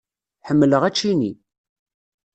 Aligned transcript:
Ḥemmleɣ 0.47 0.81
ačini. 0.89 1.31